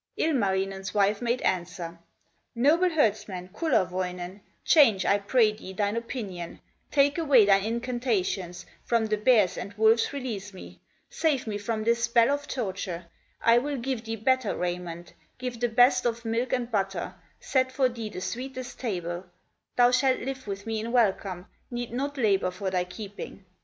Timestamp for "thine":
5.73-5.95, 7.45-7.63